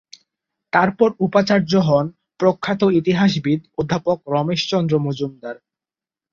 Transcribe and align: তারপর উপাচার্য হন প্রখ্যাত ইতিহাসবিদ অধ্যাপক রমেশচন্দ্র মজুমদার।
তারপর 0.73 1.09
উপাচার্য 1.19 1.71
হন 1.87 2.05
প্রখ্যাত 2.39 2.81
ইতিহাসবিদ 2.99 3.59
অধ্যাপক 3.77 4.17
রমেশচন্দ্র 4.27 4.93
মজুমদার। 4.99 5.55